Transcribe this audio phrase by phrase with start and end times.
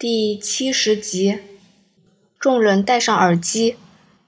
[0.00, 1.40] 第七十集，
[2.38, 3.76] 众人戴上耳机，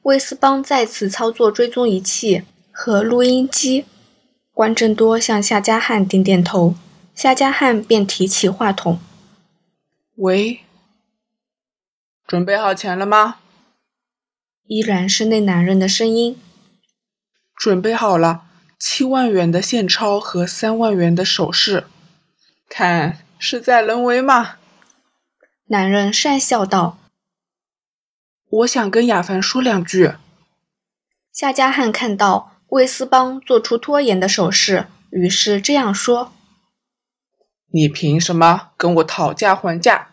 [0.03, 3.87] 威斯邦再次操作追踪仪器和录音机。
[4.53, 6.75] 关正多向夏家汉点点头，
[7.15, 9.01] 夏家汉便提起话筒
[10.17, 10.61] ：“喂，
[12.27, 13.37] 准备好钱了吗？”
[14.69, 16.39] 依然是那男人的声音
[17.57, 18.43] ：“准备好了，
[18.79, 21.85] 七万元的现钞和三万元的首饰，
[22.69, 24.57] 看事在人为嘛。”
[25.73, 26.99] 男人讪笑道
[28.51, 30.13] ：“我想跟亚凡说两句。”
[31.33, 36.35] 夏加汉看到魏斯邦做出拖延的手势，于是这样说
[37.73, 40.11] ：“你凭什么跟我讨价还价？”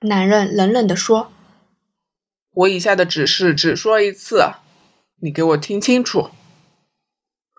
[0.00, 1.32] 男人冷冷地说
[2.52, 4.52] ：“我以下的指示只说一次，
[5.22, 6.28] 你给我听清楚。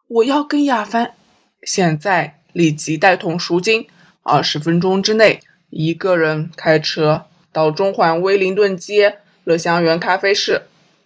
[0.07, 1.15] 我要跟亚凡
[1.63, 3.87] 现在立即带同赎金，
[4.21, 5.41] 二十分钟之内。”
[5.71, 10.63] 一个人开车到中环威灵顿街乐香园咖啡室，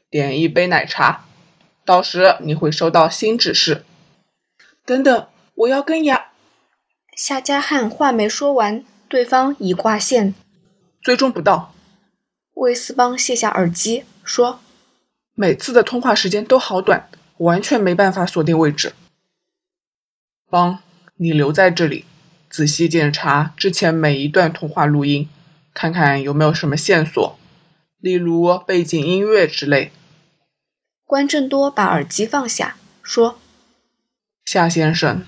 [0.09, 1.25] 点一杯奶茶。
[1.85, 3.85] 到时你会收到新指示。
[4.83, 6.31] 等等，我要跟亚
[7.15, 10.33] 夏家汉话没说完，对方已挂线，
[10.99, 11.73] 追踪不到。
[12.55, 14.59] 魏斯邦卸下耳机说
[15.35, 17.07] ：“每次的通话时间都好短，
[17.37, 18.93] 完全没办法锁定位置。
[20.49, 20.79] 邦，
[21.17, 22.05] 你留在这里。”
[22.55, 25.27] 仔细检查之前每一段通话录音，
[25.73, 27.37] 看看有没有什么线索，
[27.99, 29.91] 例如背景音乐之类。
[31.03, 33.41] 关正多把耳机放下，说
[34.45, 35.25] ：“夏先生，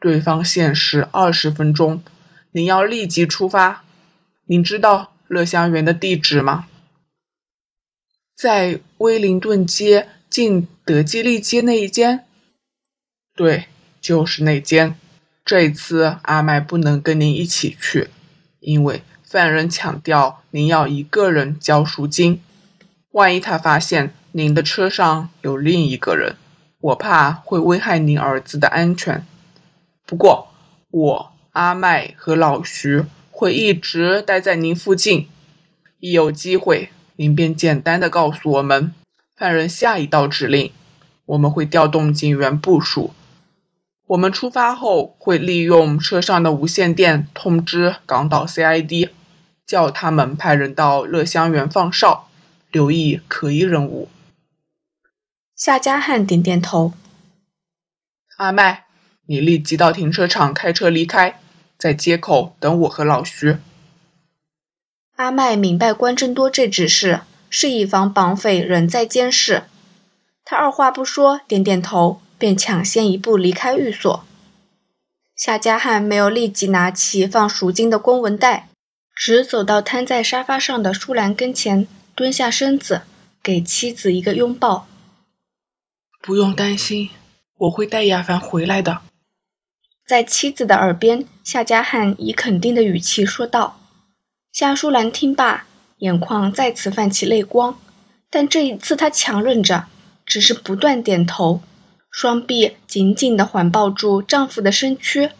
[0.00, 2.02] 对方限时二十分钟，
[2.50, 3.84] 您要立即出发。
[4.46, 6.66] 您知道乐香园的地址吗？
[8.36, 12.26] 在威灵顿街近德基利街那一间。
[13.36, 13.66] 对，
[14.00, 14.96] 就是那间。”
[15.44, 18.08] 这一次阿麦不能跟您一起去，
[18.60, 22.40] 因为犯人强调您要一个人交赎金。
[23.10, 26.36] 万一他发现您的车上有另一个人，
[26.80, 29.26] 我怕会危害您儿子的安全。
[30.06, 30.48] 不过
[30.90, 35.28] 我阿麦和老徐会一直待在您附近，
[36.00, 38.94] 一有机会您便简单的告诉我们
[39.36, 40.72] 犯人下一道指令，
[41.26, 43.12] 我们会调动警员部署。
[44.06, 49.08] 我们出发后会利用车上的无线电通知港岛 CID，
[49.66, 52.28] 叫他们派人到乐香园放哨，
[52.70, 54.10] 留意可疑人物。
[55.56, 56.92] 夏家汉点点头。
[58.36, 58.84] 阿麦，
[59.26, 61.40] 你立即到停车场开车离开，
[61.78, 63.56] 在街口等我和老徐。
[65.16, 69.62] 阿麦明白关正多这指示是以防绑匪仍在监视，
[70.44, 72.20] 他二话不说，点点头。
[72.38, 74.24] 便抢先一步离开寓所。
[75.36, 78.68] 夏家汉没有立即拿起放赎金的公文袋，
[79.14, 83.02] 只走到瘫在沙发上的舒兰跟前，蹲下身子，
[83.42, 84.86] 给妻子一个拥抱。
[86.22, 87.10] 不用担心，
[87.58, 89.00] 我会带亚凡回来的。
[90.06, 93.80] 在妻子的耳边，夏家汉以肯定的语气说道。
[94.52, 95.66] 夏舒兰听罢，
[95.98, 97.78] 眼眶再次泛起泪光，
[98.30, 99.86] 但这一次她强忍着，
[100.24, 101.60] 只是不断点头。
[102.14, 105.32] 双臂紧紧地环抱住丈夫的身躯，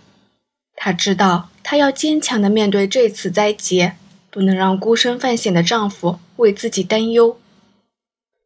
[0.74, 3.94] 她知道她要坚强地面对这次灾劫，
[4.28, 7.38] 不能让孤身犯险的丈夫为自己担忧。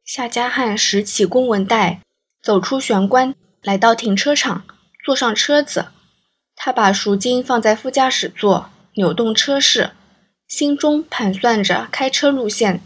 [0.04, 2.02] 夏家汉拾起公文袋，
[2.42, 4.64] 走出玄关，来到停车场，
[5.02, 5.86] 坐上车子。
[6.54, 9.92] 他把赎金放在副驾驶座，扭动车室，
[10.46, 12.82] 心中盘算着开车路线。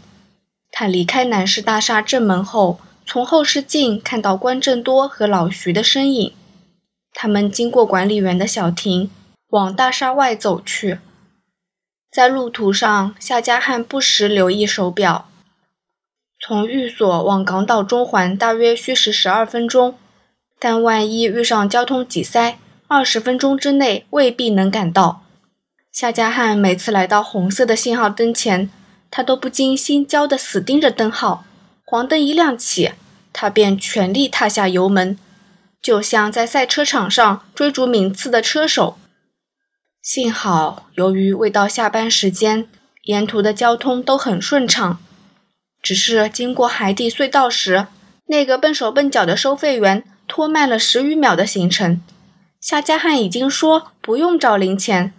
[0.71, 2.79] 他离开南市大厦正门后。
[3.05, 6.33] 从后视镜看到关正多和老徐的身影，
[7.13, 9.11] 他们经过管理员的小亭，
[9.49, 10.99] 往大厦外走去。
[12.11, 15.27] 在路途上，夏家汉不时留意手表。
[16.39, 19.97] 从寓所往港岛中环大约需时十二分钟，
[20.59, 25.23] 但万一遇上交通挤塞，二十分钟之内未必能赶到。
[25.91, 28.69] 夏家汉每次来到红色的信号灯前，
[29.11, 31.45] 他都不禁心焦地死盯着灯号。
[31.85, 32.91] 黄灯一亮起，
[33.31, 35.17] 他便全力踏下油门，
[35.81, 38.97] 就像在赛车场上追逐名次的车手。
[40.01, 42.67] 幸好，由于未到下班时间，
[43.03, 44.99] 沿途的交通都很顺畅。
[45.81, 47.87] 只是经过海底隧道时，
[48.27, 52.01] 那个笨手笨脚的收费员拖慢了十余秒的行程。
[52.59, 55.13] 夏家汉已经说不用找零钱，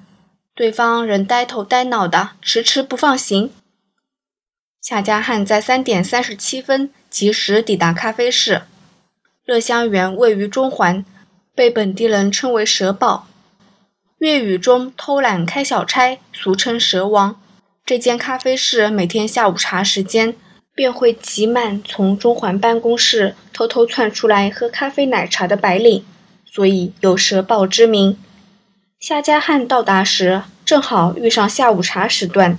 [0.54, 3.52] 对方仍呆头呆脑的，迟迟不放行。
[4.84, 8.64] 夏家汉在三点三十七分及时抵达咖啡室。
[9.46, 11.06] 乐香园位于中环，
[11.54, 13.26] 被本地人称为“蛇堡”，
[14.20, 17.40] 粤语中偷懒开小差，俗称“蛇王”，
[17.86, 20.36] 这间咖啡室每天下午茶时间
[20.74, 26.04] 便会挤满从中环办公室偷偷窜出来喝咖啡奶茶的白领，
[26.44, 28.18] 所以有蛇堡之名。
[29.00, 32.58] 夏家汉到达时，正好遇上下午茶时段，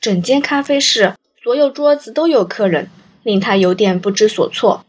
[0.00, 1.12] 整间咖啡室
[1.46, 2.90] 所有桌子都有客人，
[3.22, 4.84] 令他有点不知所措。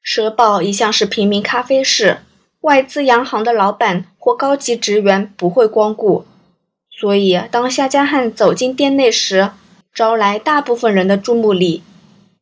[0.00, 2.18] 蛇堡一向是平民咖啡室，
[2.60, 6.24] 外资洋行的老板或高级职员不会光顾。
[6.88, 9.50] 所以，当夏家汉走进店内时，
[9.92, 11.82] 招来大部分人的注目礼。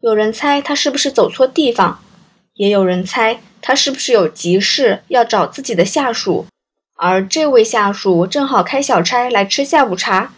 [0.00, 2.02] 有人猜他是不是走错地方，
[2.52, 6.44] 也有人猜他是不是有急事要找自己的下属。
[6.98, 10.34] 而这位下属正好开小差来吃下午茶，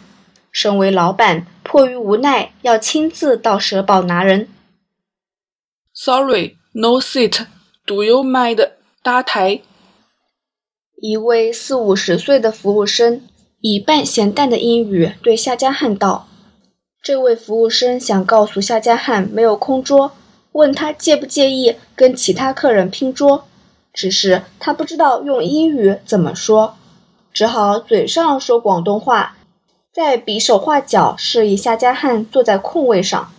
[0.49, 4.47] 身为老板，迫于无奈要亲自到蛇堡拿人。
[5.91, 7.47] Sorry, no seat.
[7.87, 8.69] Do you mind
[9.01, 9.63] 搭台？
[11.01, 13.23] 一位四五十岁的服务生。
[13.59, 16.27] 以半咸淡的英语对夏家汉道
[17.01, 20.11] ：“这位服务生想告诉夏家汉没有空桌，
[20.51, 23.45] 问他介不介意跟其他客人拼桌。
[23.91, 26.75] 只是他不知道用英语怎么说，
[27.33, 29.37] 只好嘴上说广东话，
[29.93, 33.31] 在比手画脚示意夏家汉坐在空位上。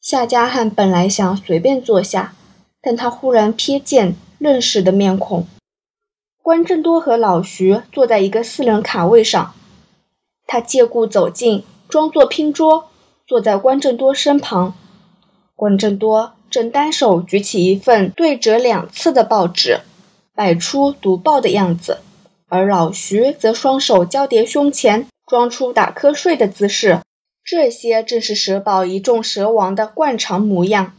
[0.00, 2.34] 夏家汉本来想随便坐下，
[2.80, 5.48] 但他忽然瞥见认识的面孔。”
[6.40, 9.52] 关正多和老徐坐在一个四人卡位上，
[10.46, 12.88] 他借故走近，装作拼桌，
[13.26, 14.74] 坐在关正多身旁。
[15.56, 19.80] 关正多正单手举起一份对折两次的报纸，
[20.32, 21.98] 摆出读报的样子，
[22.48, 27.02] 而老徐则双手交叠胸前，装出打瞌睡的姿势。
[27.44, 30.92] 这些正是蛇堡一众蛇王的惯常模样，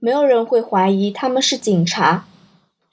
[0.00, 2.24] 没有人会怀疑他们是警察。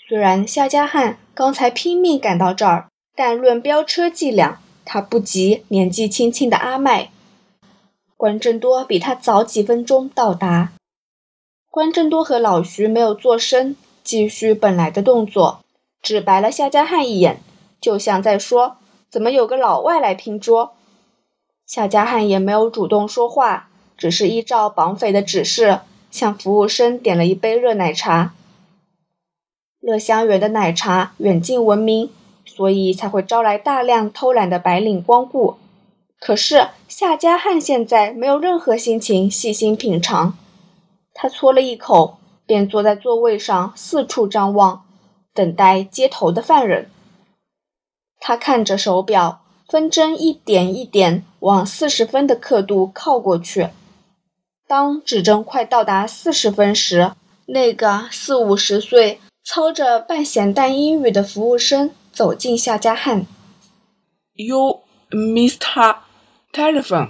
[0.08, 7.10] 虽然夏家汉刚才拼命赶到这儿，但论飙车伎俩，他不及年纪轻轻的阿麦。
[8.16, 10.74] 关正多比他早几分钟到达。
[11.72, 15.62] 关正多和老徐没有做声，继续本来的动作，
[16.04, 17.42] 只白了夏家汉一眼，
[17.82, 18.78] 就像在说
[19.10, 20.76] ：“怎么有个老外来拼桌？”
[21.74, 23.68] 夏家汉也没有主动说话，
[23.98, 25.80] 只是依照绑匪的指示，
[26.12, 28.36] 向服务生点了一杯热奶茶。
[29.80, 32.12] 乐香园的奶茶远近闻名，
[32.46, 35.56] 所以才会招来大量偷懒的白领光顾。
[36.20, 40.38] 可是夏家汉现在没有任何心情细心品尝，
[41.12, 44.86] 他搓了一口，便坐在座位上四处张望，
[45.34, 46.92] 等待接头的犯人。
[48.20, 49.42] 他看着手表，
[49.74, 53.70] 分针一点一点往四十分的刻度靠过去。
[54.68, 57.14] 当指针快到达四十分时，
[57.48, 59.20] 那个四五十岁。
[59.44, 63.26] 操着半咸淡英语的服务生走进夏家汉。
[64.36, 65.98] You, Mr.
[66.54, 67.10] Telephone。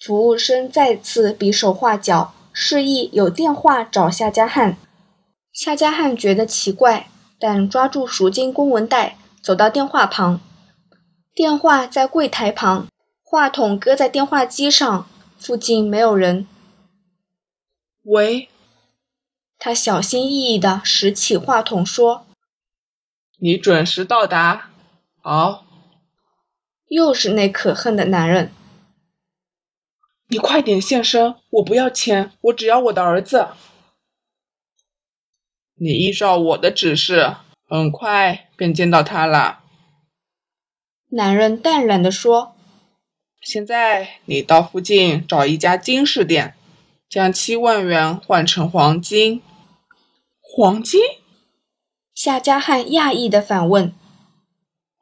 [0.00, 4.76] 服务生再次比手画脚，示意有电话找夏家汉。
[5.52, 7.08] 夏家汉觉得奇怪，
[7.40, 10.40] 但抓住赎金公文袋，走到电话旁。
[11.38, 12.88] 电话在柜台旁，
[13.22, 15.08] 话筒搁在电话机上，
[15.38, 16.48] 附近没有人。
[18.02, 18.48] 喂。
[19.56, 22.26] 他小心翼翼地拾起话筒说
[23.38, 24.70] ：“你准时到达，
[25.22, 25.64] 好。”
[26.90, 28.50] 又是那可恨的男人。
[30.26, 33.46] 你快点现身，我不要钱，我只要我的儿子。
[35.76, 37.36] 你依照我的指示，
[37.68, 39.60] 很快便见到他了。
[41.10, 42.54] 男人淡然地说
[43.40, 46.54] ：“现在你到附近找一家金饰店，
[47.08, 49.40] 将七万元换成黄金。”
[50.38, 51.00] 黄金？
[52.14, 53.94] 夏家汉讶异的反问：“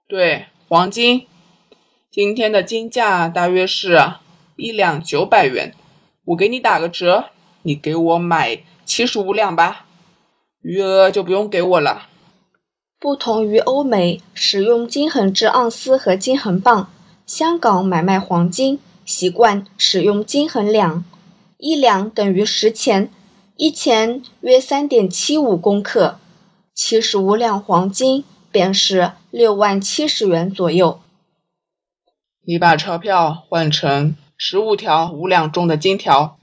[0.07, 1.27] 对，黄金。
[2.09, 3.99] 今天的金价大约是
[4.55, 5.75] 一两九百元，
[6.27, 7.31] 我给你打个折，
[7.63, 9.87] 你给我买七十五两吧，
[10.63, 12.11] 余额就不用给我了。”
[12.99, 16.89] 不同于欧美使用金衡制盎司和金衡磅，
[17.27, 21.05] 香港买卖黄金习惯使用金衡两，
[21.59, 23.11] 一两等于十钱。
[23.59, 26.19] 一钱约三点七五公克，
[26.75, 31.01] 七十五两黄金便是六万七十元左右。
[32.47, 36.39] 你把钞票换成十五条五两重的金条，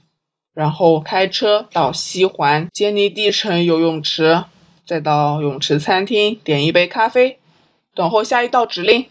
[0.52, 4.44] 然后开车到西环坚尼地城游泳池，
[4.86, 7.38] 再到泳池餐厅点一杯咖啡，
[7.94, 9.06] 等候下一道指令。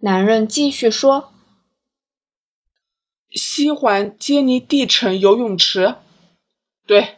[0.00, 1.32] 男人继续说
[3.32, 5.94] ：“西环杰尼地城游泳池。”
[6.86, 7.16] 对，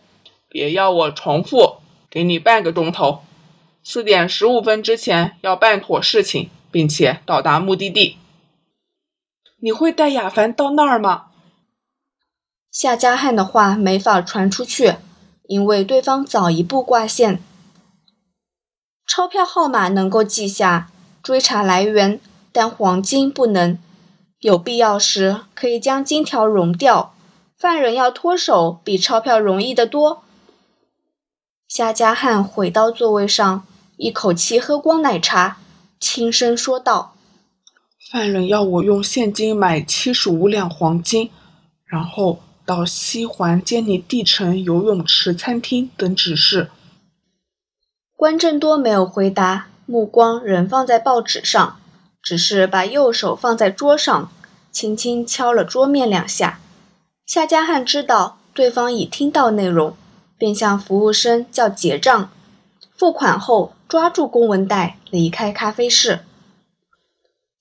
[0.49, 3.25] 别要我重复，给你半个钟头，
[3.83, 8.17] 四点十五分之前要办妥事情，并且到达目的地。
[9.61, 11.27] 你会带雅凡到那儿吗？
[12.71, 14.95] 夏加汉的话没法传出去，
[15.49, 17.43] 因为对方早一步挂线。
[19.09, 20.91] 钞票号码能够记下，
[21.23, 22.21] 追查来源，
[22.53, 23.79] 但黄金不能。
[24.41, 27.15] 有必要时可以将金条熔掉，
[27.57, 30.23] 犯人要脱手比钞票容易得多。
[31.67, 33.65] 夏家汉回到座位上，
[33.97, 35.57] 一口气喝光奶茶，
[35.99, 37.15] 轻声说道。
[38.13, 41.31] 犯人要我用现金买七十五两黄金，
[41.87, 46.71] 然后到西环坚尼地城游泳池餐厅等指示。
[48.19, 51.77] 关正多没有回答，目光仍放在报纸上，
[52.21, 54.29] 只是把右手放在桌上，
[54.73, 56.59] 轻轻敲了桌面两下。
[57.25, 59.97] 夏家汉知道对方已听到内容，
[60.37, 62.29] 便向服务生叫结账，
[62.97, 66.25] 付款后抓住公文袋离开咖啡室。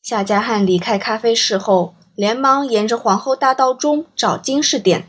[0.01, 5.07] 夏家汉离开咖啡室后，连忙沿着皇后大道中找金饰店。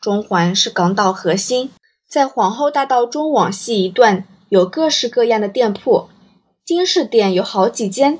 [0.00, 1.72] 中环是港岛核心，
[2.08, 6.08] 在皇后大道中往西一段有各式各样的店铺，
[6.64, 8.18] 金饰店有好几间。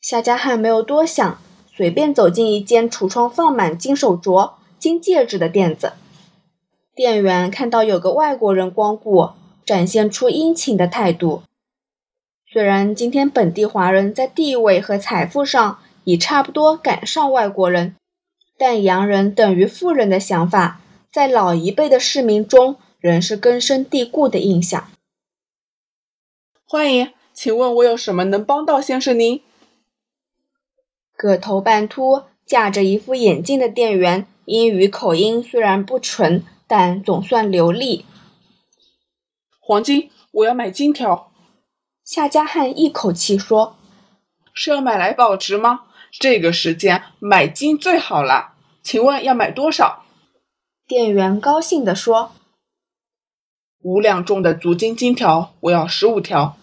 [0.00, 1.38] 夏家汉没有多想，
[1.74, 5.92] 随便走进一间橱窗放满金手镯、金戒指的店子。
[6.94, 9.30] 店员看到有个外国人光顾，
[9.66, 11.42] 展现出殷勤的态度。
[12.50, 17.94] 虽然今天本地华人在地位和财富上已差不多赶上外国人，
[18.56, 20.80] 但洋人等于富人的想法，
[21.12, 24.88] 在老一辈的市民中仍是根深蒂固的印象。
[26.70, 29.40] 欢迎，请问我有什么能帮到先生您？
[31.16, 38.04] 个头半秃、架着一副眼镜的店员，英语口音虽然不纯，但总算流利。
[39.58, 41.32] 黄金，我要买金条。
[42.04, 43.78] 夏家汉一口气说
[44.52, 45.84] ：“是要买来保值吗？
[46.20, 48.52] 这个时间买金最好了。
[48.82, 50.04] 请问要买多少？”
[50.86, 52.32] 店员高兴地说
[53.80, 56.56] ：“五两重的足金金条，我要十五条。”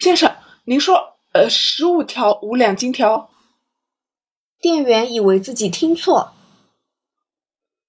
[0.00, 3.28] 先生，您说，呃，十五条五两金条？
[4.58, 6.32] 店员以为自己听错。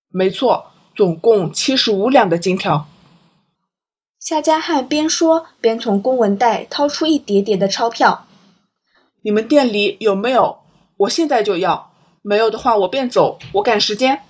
[0.10, 2.86] 没错，总共七十五两的金条。
[4.20, 8.28] 夏家汉边说边从公文袋掏出一叠叠的钞票。
[9.22, 10.60] 你们店里有没有？
[10.98, 11.94] 我现在就要。
[12.22, 13.40] 没有的话，我便走。
[13.54, 14.24] 我赶时间。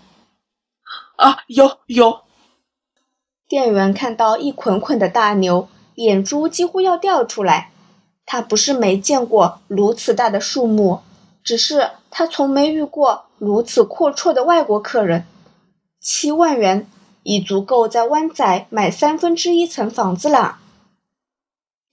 [1.15, 2.21] 啊，有有。
[3.47, 7.70] 店员看到一捆捆的大牛，眼珠几乎要掉出来。
[8.31, 11.01] 他不是没见过如此大的数目，
[11.43, 15.25] 只是他从没遇过如此阔绰的外国客人。
[15.99, 16.87] 七万元。
[17.23, 20.57] 已足够在湾仔买三分之一层房子了。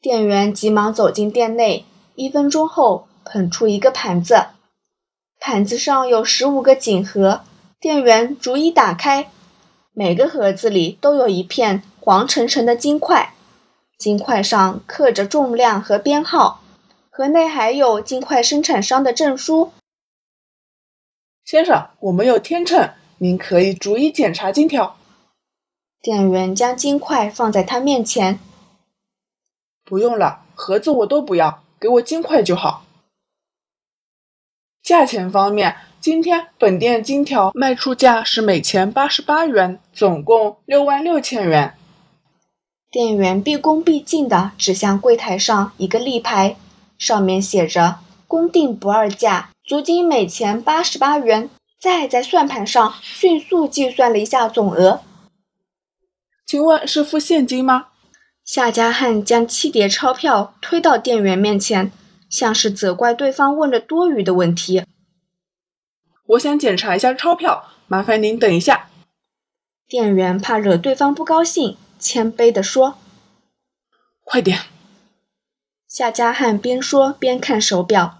[0.00, 4.47] 店员急忙走进店内，一分钟后捧出一个盘子，
[5.38, 7.42] 盘子上有十五个锦盒。
[7.78, 9.28] 店员逐一打开，
[9.92, 13.35] 每个盒子里都有一片黄澄澄的金块，
[13.98, 16.62] 金块上刻着重量和编号，
[17.10, 19.72] 盒内还有金块生产商的证书。
[21.44, 24.96] 先生，我们有天秤，您可以逐一检查金条。
[26.00, 28.38] 店员将金块放在他面前。
[29.84, 32.84] 不用了，盒子我都不要，给我金块就好。
[34.80, 41.74] 价钱方面，今天本店金条卖出价是每钱八十八元，总共六万六千元。
[42.90, 46.57] 店员毕恭毕敬地指向柜台上一个立牌，
[46.97, 51.50] 上面写着“公定不二价，足金每钱八十八元”。
[51.78, 55.02] 再在算盘上迅速计算了一下总额。
[56.45, 57.88] 请问是付现金吗？
[58.42, 61.92] 夏家汉将七叠钞票推到店员面前，
[62.28, 64.83] 像是责怪对方问了多余的问题。
[66.26, 68.88] 我想检查一下钞票，麻烦您等一下。
[69.87, 72.98] 店员怕惹对方不高兴，谦卑地说
[74.24, 74.60] ：“快点。”
[75.88, 78.18] 夏家汉边说边看手表，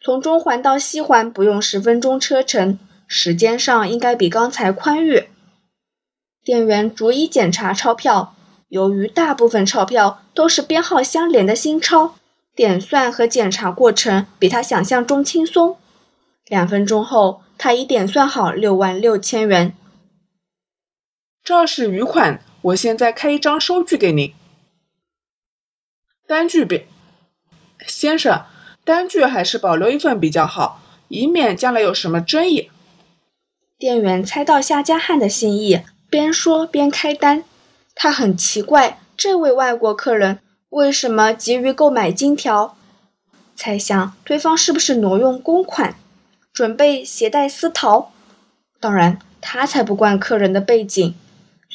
[0.00, 5.28] 从中环到西环不用十分钟车程，时间上应该比刚才宽裕。
[6.44, 8.34] 店员逐一检查钞票，
[8.68, 12.16] 由于大部分钞票都是编号相连的新钞，
[12.54, 15.76] 点算和检查过程比他想象中轻松。
[16.46, 19.74] 两分钟后，他已点算好六万六千元。
[21.46, 24.34] 这是余款，我现在开一张收据给您。
[26.26, 26.86] 单据比
[27.86, 28.42] 先生，
[28.84, 32.72] 单据还是保留一份比较好，以免将来有什么争议。
[33.78, 35.82] 店员猜到夏家汉的心意。
[36.10, 37.44] 边说边开单，
[37.94, 42.76] 他很奇怪这位外国客人为什么急于购买金条。
[43.54, 45.94] 猜想对方是不是挪用公款，
[46.52, 48.10] 准备携带私逃。
[48.80, 51.14] 当然，他才不管客人的背景。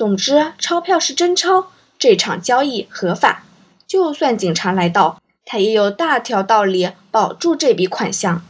[0.01, 1.67] 总之，钞票是真钞，
[1.99, 3.43] 这场交易合法。
[3.85, 8.41] 就算警察来到，他也有大条道理保住这笔款项。